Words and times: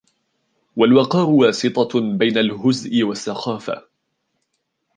وَالْوَقَارُ 0.75 1.29
وَاسِطَةٌ 1.29 2.01
بَيْنَ 2.17 2.37
الْهُزْءِ 2.37 3.03
وَالسَّخَافَةِ 3.03 3.87